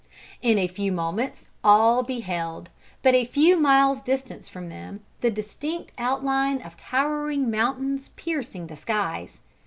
In 0.41 0.57
a 0.57 0.65
few 0.67 0.91
moments 0.91 1.45
all 1.63 2.01
beheld, 2.01 2.71
but 3.03 3.13
a 3.13 3.23
few 3.23 3.55
miles 3.55 4.01
distant 4.01 4.45
from 4.49 4.69
them, 4.69 5.01
the 5.19 5.29
distinct 5.29 5.91
outline 5.99 6.59
of 6.63 6.75
towering 6.75 7.51
mountains 7.51 8.09
piercing 8.15 8.65
the 8.65 8.75
skies. 8.75 9.37